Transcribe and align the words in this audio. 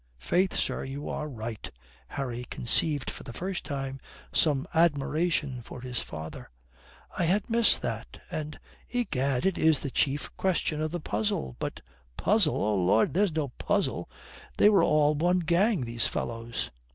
"Faith, 0.17 0.55
sir, 0.55 0.83
you 0.83 1.07
are 1.07 1.29
right," 1.29 1.69
Harry 2.07 2.43
conceived 2.49 3.11
for 3.11 3.21
the 3.21 3.31
first 3.31 3.63
time 3.63 3.99
some 4.33 4.65
admiration 4.73 5.61
for 5.61 5.79
his 5.81 5.99
father. 5.99 6.49
"I 7.19 7.25
had 7.25 7.51
missed 7.51 7.83
that: 7.83 8.19
and, 8.31 8.59
egad, 8.89 9.45
it 9.45 9.59
is 9.59 9.81
the 9.81 9.91
chief 9.91 10.35
question 10.37 10.81
of 10.81 10.89
the 10.89 10.99
puzzle. 10.99 11.55
But" 11.59 11.81
"Puzzle! 12.17 12.63
Oh 12.63 12.83
Lud, 12.83 13.13
there's 13.13 13.31
no 13.33 13.49
puzzle. 13.49 14.09
They 14.57 14.69
were 14.69 14.81
all 14.83 15.13
one 15.13 15.37
gang, 15.37 15.81
these 15.81 16.07
fellows." 16.07 16.71